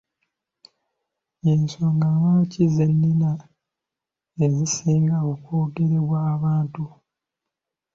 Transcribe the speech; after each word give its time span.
Y’ensonga 1.43 2.07
lwaki 2.17 2.63
ze 2.73 2.85
nnini 2.91 3.31
ezisinga 4.45 5.17
okwogerebwa 5.31 6.17
abantu. 6.35 6.85